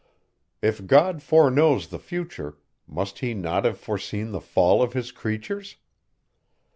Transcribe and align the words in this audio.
If 0.63 0.87
God 0.87 1.21
foreknows 1.21 1.89
the 1.89 1.99
future, 1.99 2.57
must 2.87 3.19
he 3.19 3.35
not 3.35 3.65
have 3.65 3.77
foreseen 3.77 4.31
the 4.31 4.41
fall 4.41 4.81
of 4.81 4.93
his 4.93 5.11
creatures? 5.11 5.75